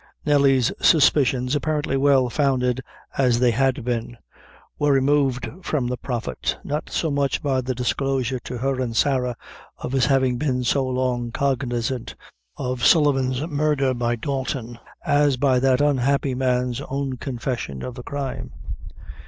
Nelly's 0.25 0.71
suspicions, 0.81 1.55
apparently 1.55 1.95
well 1.95 2.27
founded 2.27 2.81
as 3.19 3.39
they 3.39 3.51
had 3.51 3.85
been, 3.85 4.17
were 4.79 4.91
removed 4.91 5.47
from 5.61 5.85
the 5.85 5.95
Prophet, 5.95 6.57
not 6.63 6.89
so 6.89 7.11
much 7.11 7.43
by 7.43 7.61
the 7.61 7.75
disclosure 7.75 8.39
to 8.39 8.57
her 8.57 8.81
and 8.81 8.97
Sarah, 8.97 9.37
of 9.77 9.91
his 9.91 10.07
having 10.07 10.39
been 10.39 10.63
so 10.63 10.87
long 10.87 11.31
cognizant 11.31 12.15
of 12.57 12.83
Sullivan's 12.83 13.45
murder 13.45 13.93
by 13.93 14.15
Dalton, 14.15 14.79
as 15.05 15.37
by 15.37 15.59
that 15.59 15.81
unhappy 15.81 16.33
man's 16.33 16.81
own 16.89 17.17
confession 17.17 17.83
of 17.83 17.93
the 17.93 18.01
crime. 18.01 18.53